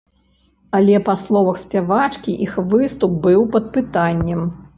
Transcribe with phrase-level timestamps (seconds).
[0.77, 4.41] Але, па словах спявачкі, іх выступ быў пад пытаннем.